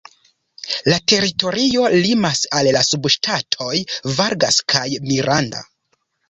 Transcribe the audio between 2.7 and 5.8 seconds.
la subŝtatoj "Vargas" kaj "Miranda".